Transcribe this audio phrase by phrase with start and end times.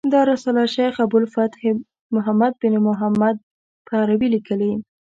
[0.13, 1.61] دا رساله شیخ ابو الفتح
[2.15, 3.35] محمد بن محمد
[3.87, 4.71] په عربي لیکلې.